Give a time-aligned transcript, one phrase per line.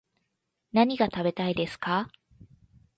[0.73, 2.09] 何が食べたいですか